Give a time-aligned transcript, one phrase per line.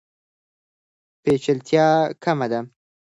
[1.23, 1.87] پیچلتیا
[2.23, 2.59] کمه ده.